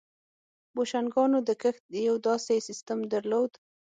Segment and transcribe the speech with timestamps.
[0.75, 3.51] بوشنګانو د کښت یو داسې سیستم درلود